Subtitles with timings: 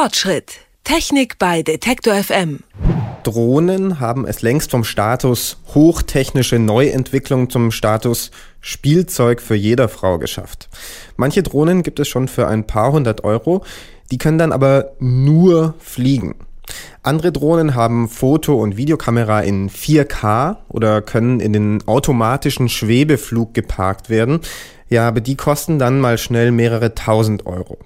[0.00, 0.60] Fortschritt.
[0.84, 2.60] Technik bei Detektor FM.
[3.24, 10.68] Drohnen haben es längst vom Status hochtechnische Neuentwicklung zum Status Spielzeug für jeder Frau geschafft.
[11.16, 13.64] Manche Drohnen gibt es schon für ein paar hundert Euro,
[14.12, 16.36] die können dann aber nur fliegen.
[17.02, 24.10] Andere Drohnen haben Foto- und Videokamera in 4K oder können in den automatischen Schwebeflug geparkt
[24.10, 24.42] werden.
[24.88, 27.78] Ja, aber die kosten dann mal schnell mehrere tausend Euro.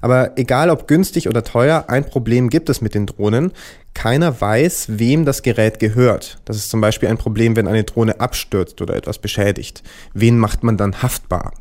[0.00, 3.52] Aber egal ob günstig oder teuer, ein Problem gibt es mit den Drohnen.
[3.94, 6.38] Keiner weiß, wem das Gerät gehört.
[6.44, 9.82] Das ist zum Beispiel ein Problem, wenn eine Drohne abstürzt oder etwas beschädigt.
[10.12, 11.52] Wen macht man dann haftbar?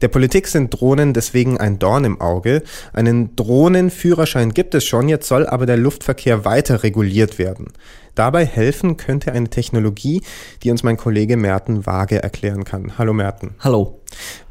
[0.00, 2.62] Der Politik sind Drohnen deswegen ein Dorn im Auge.
[2.92, 7.72] Einen Drohnenführerschein gibt es schon, jetzt soll aber der Luftverkehr weiter reguliert werden.
[8.14, 10.22] Dabei helfen könnte eine Technologie,
[10.62, 12.98] die uns mein Kollege Merten vage erklären kann.
[12.98, 13.54] Hallo Merten.
[13.60, 14.01] Hallo.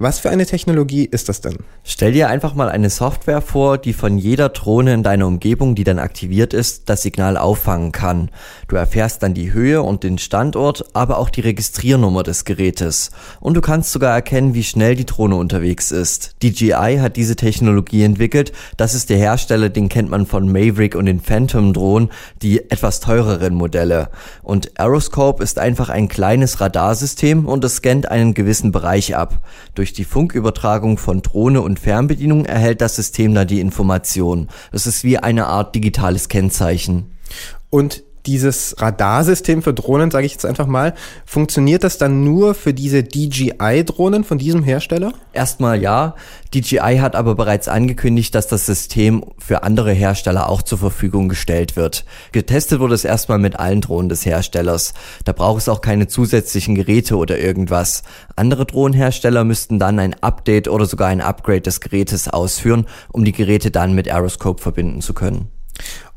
[0.04, 1.58] Was für eine Technologie ist das denn?
[1.84, 5.84] Stell dir einfach mal eine Software vor, die von jeder Drohne in deiner Umgebung, die
[5.84, 8.32] dann aktiviert ist, das Signal auffangen kann.
[8.68, 13.12] Du erfährst dann die Höhe und den Standort, aber auch die Registriernummer des Gerätes.
[13.42, 16.36] Und du kannst sogar erkennen, wie schnell die Drohne unterwegs ist.
[16.42, 18.54] DJI hat diese Technologie entwickelt.
[18.78, 22.10] Das ist der Hersteller, den kennt man von Maverick und den Phantom Drohnen,
[22.42, 24.10] die etwas teureren Modelle.
[24.42, 29.44] Und Aeroscope ist einfach ein kleines Radarsystem und es scannt einen gewissen Bereich ab.
[29.76, 34.50] Durch die Funkübertragung von Drohne und Fernbedienung erhält das System da die Information.
[34.72, 37.12] Es ist wie eine Art digitales Kennzeichen.
[37.70, 40.93] Und dieses Radarsystem für Drohnen, sage ich jetzt einfach mal,
[41.26, 45.14] funktioniert das dann nur für diese DJI-Drohnen von diesem Hersteller?
[45.33, 46.15] Erstmal ja.
[46.54, 51.76] DJI hat aber bereits angekündigt, dass das System für andere Hersteller auch zur Verfügung gestellt
[51.76, 52.05] wird.
[52.31, 54.93] Getestet wurde es erstmal mit allen Drohnen des Herstellers.
[55.23, 58.04] Da braucht es auch keine zusätzlichen Geräte oder irgendwas.
[58.36, 63.31] Andere Drohnenhersteller müssten dann ein Update oder sogar ein Upgrade des Gerätes ausführen, um die
[63.31, 65.48] Geräte dann mit Aeroscope verbinden zu können.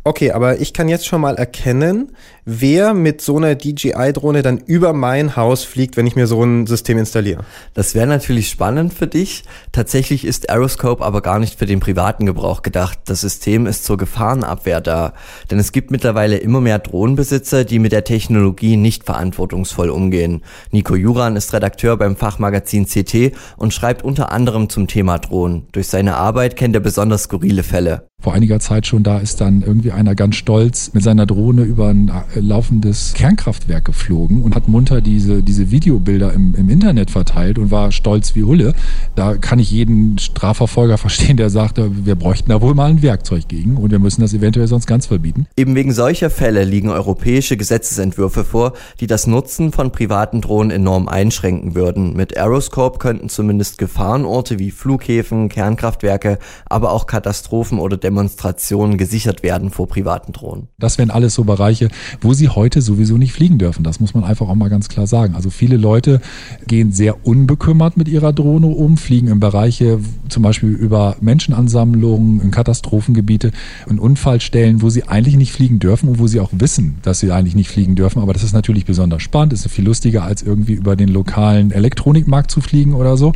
[0.07, 4.93] Okay, aber ich kann jetzt schon mal erkennen, wer mit so einer DJI-Drohne dann über
[4.93, 7.45] mein Haus fliegt, wenn ich mir so ein System installiere.
[7.73, 9.45] Das wäre natürlich spannend für dich.
[9.73, 12.99] Tatsächlich ist Aeroscope aber gar nicht für den privaten Gebrauch gedacht.
[13.07, 15.15] Das System ist zur Gefahrenabwehr da.
[15.51, 20.43] Denn es gibt mittlerweile immer mehr Drohnenbesitzer, die mit der Technologie nicht verantwortungsvoll umgehen.
[20.71, 25.67] Nico Juran ist Redakteur beim Fachmagazin CT und schreibt unter anderem zum Thema Drohnen.
[25.73, 29.61] Durch seine Arbeit kennt er besonders skurrile Fälle vor einiger Zeit schon, da ist dann
[29.61, 34.69] irgendwie einer ganz stolz mit seiner Drohne über ein äh, laufendes Kernkraftwerk geflogen und hat
[34.69, 38.75] munter diese, diese Videobilder im, im Internet verteilt und war stolz wie Hulle.
[39.15, 43.49] Da kann ich jeden Strafverfolger verstehen, der sagt, wir bräuchten da wohl mal ein Werkzeug
[43.49, 45.47] gegen und wir müssen das eventuell sonst ganz verbieten.
[45.57, 51.09] Eben wegen solcher Fälle liegen europäische Gesetzesentwürfe vor, die das Nutzen von privaten Drohnen enorm
[51.09, 52.15] einschränken würden.
[52.15, 59.43] Mit Aeroscope könnten zumindest Gefahrenorte wie Flughäfen, Kernkraftwerke, aber auch Katastrophen oder Demonstrationen Demonstrationen gesichert
[59.43, 60.69] werden vor privaten Drohnen.
[60.79, 61.89] Das wären alles so Bereiche,
[62.25, 63.85] wo sie heute sowieso nicht fliegen dürfen.
[63.85, 65.35] Das muss man einfach auch mal ganz klar sagen.
[65.35, 66.21] Also viele Leute
[66.67, 72.51] gehen sehr unbekümmert mit ihrer Drohne um, fliegen in Bereiche zum Beispiel über Menschenansammlungen, in
[72.51, 73.53] Katastrophengebiete,
[73.89, 77.31] in Unfallstellen, wo sie eigentlich nicht fliegen dürfen und wo sie auch wissen, dass sie
[77.31, 78.21] eigentlich nicht fliegen dürfen.
[78.21, 82.51] Aber das ist natürlich besonders spannend, ist viel lustiger als irgendwie über den lokalen Elektronikmarkt
[82.51, 83.33] zu fliegen oder so.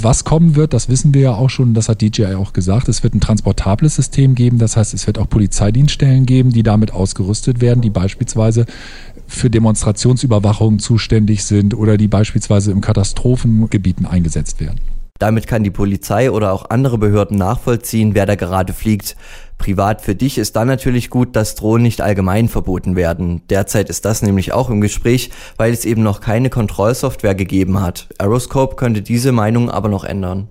[0.00, 2.88] Was kommen wird, das wissen wir ja auch schon, das hat DJI auch gesagt.
[2.88, 6.92] Es wird ein transportables System geben, das heißt, es wird auch Polizeidienststellen geben, die damit
[6.92, 8.66] ausgerüstet werden, die beispielsweise
[9.26, 14.80] für Demonstrationsüberwachung zuständig sind oder die beispielsweise im Katastrophengebieten eingesetzt werden.
[15.20, 19.16] Damit kann die Polizei oder auch andere Behörden nachvollziehen, wer da gerade fliegt.
[19.58, 23.40] Privat für dich ist dann natürlich gut, dass Drohnen nicht allgemein verboten werden.
[23.48, 28.08] Derzeit ist das nämlich auch im Gespräch, weil es eben noch keine Kontrollsoftware gegeben hat.
[28.18, 30.48] Aeroscope könnte diese Meinung aber noch ändern.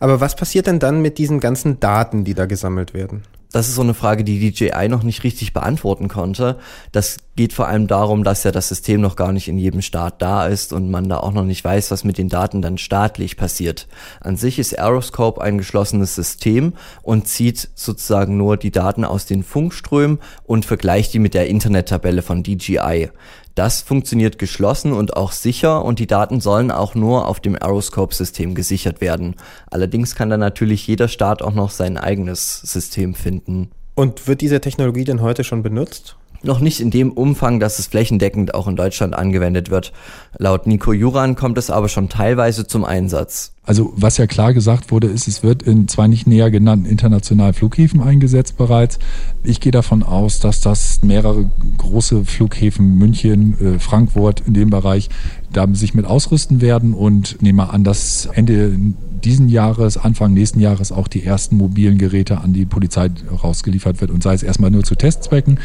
[0.00, 3.22] Aber was passiert denn dann mit diesen ganzen Daten, die da gesammelt werden?
[3.52, 6.58] Das ist so eine Frage, die DJI noch nicht richtig beantworten konnte.
[6.90, 10.20] Das geht vor allem darum, dass ja das System noch gar nicht in jedem Staat
[10.20, 13.36] da ist und man da auch noch nicht weiß, was mit den Daten dann staatlich
[13.36, 13.88] passiert.
[14.20, 19.42] An sich ist Aeroscope ein geschlossenes System und zieht sozusagen nur die Daten aus den
[19.42, 23.10] Funkströmen und vergleicht die mit der Internettabelle von DJI.
[23.54, 28.54] Das funktioniert geschlossen und auch sicher und die Daten sollen auch nur auf dem Aeroscope-System
[28.54, 29.36] gesichert werden.
[29.70, 33.70] Allerdings kann da natürlich jeder Staat auch noch sein eigenes System finden.
[33.94, 36.16] Und wird diese Technologie denn heute schon benutzt?
[36.44, 39.92] Noch nicht in dem Umfang, dass es flächendeckend auch in Deutschland angewendet wird.
[40.38, 43.52] Laut Nico Juran kommt es aber schon teilweise zum Einsatz.
[43.64, 47.54] Also was ja klar gesagt wurde, ist, es wird in zwei nicht näher genannten internationalen
[47.54, 48.98] Flughäfen eingesetzt bereits.
[49.44, 51.48] Ich gehe davon aus, dass das mehrere
[51.78, 55.10] große Flughäfen, München, äh, Frankfurt in dem Bereich,
[55.52, 58.76] da sich mit ausrüsten werden und nehme an, dass Ende
[59.24, 63.10] diesen Jahres, Anfang nächsten Jahres auch die ersten mobilen Geräte an die Polizei
[63.42, 65.58] rausgeliefert wird und sei es erstmal nur zu Testzwecken.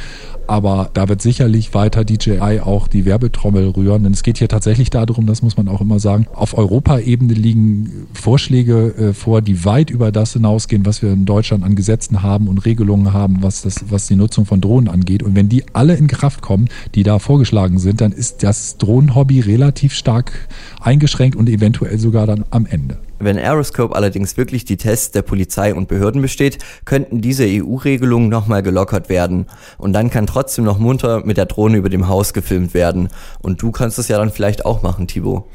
[0.47, 4.89] Aber da wird sicherlich weiter DJI auch die Werbetrommel rühren, denn es geht hier tatsächlich
[4.89, 9.89] darum, das muss man auch immer sagen, auf Europaebene liegen Vorschläge äh, vor, die weit
[9.89, 13.85] über das hinausgehen, was wir in Deutschland an Gesetzen haben und Regelungen haben, was, das,
[13.89, 15.21] was die Nutzung von Drohnen angeht.
[15.21, 19.41] Und wenn die alle in Kraft kommen, die da vorgeschlagen sind, dann ist das Drohnenhobby
[19.41, 20.47] relativ stark
[20.79, 22.97] eingeschränkt und eventuell sogar dann am Ende.
[23.19, 28.63] Wenn Aeroscope allerdings wirklich die Tests der Polizei und Behörden besteht, könnten diese EU-Regelungen nochmal
[28.63, 29.47] gelockert werden.
[29.77, 33.09] Und dann kann trotzdem noch munter mit der Drohne über dem Haus gefilmt werden.
[33.39, 35.45] Und du kannst es ja dann vielleicht auch machen, Thibaut.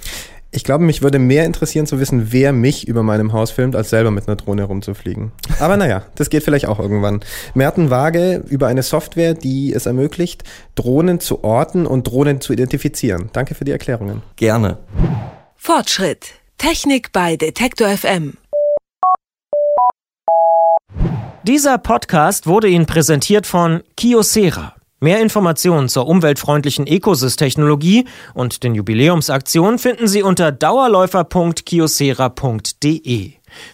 [0.55, 3.89] Ich glaube, mich würde mehr interessieren zu wissen, wer mich über meinem Haus filmt, als
[3.89, 5.33] selber mit einer Drohne rumzufliegen.
[5.61, 7.21] Aber naja, das geht vielleicht auch irgendwann.
[7.55, 10.45] Merten Waage über eine Software, die es ermöglicht,
[10.75, 13.31] Drohnen zu orten und Drohnen zu identifizieren.
[13.33, 14.23] Danke für die Erklärungen.
[14.37, 14.77] Gerne.
[15.57, 16.42] Fortschritt.
[16.63, 18.35] Technik bei Detektor FM.
[21.43, 24.77] Dieser Podcast wurde Ihnen präsentiert von Kiosera.
[25.01, 33.33] Mehr Informationen zur umweltfreundlichen Ecosys-Technologie und den Jubiläumsaktionen finden Sie unter dauerläufer.kiosera.de.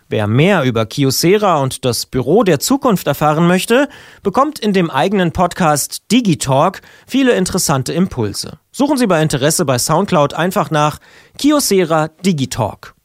[0.08, 3.88] Wer mehr über Kiosera und das Büro der Zukunft erfahren möchte,
[4.22, 8.58] bekommt in dem eigenen Podcast Digitalk viele interessante Impulse.
[8.72, 10.98] Suchen Sie bei Interesse bei Soundcloud einfach nach
[11.38, 12.97] Kiosera Digitalk.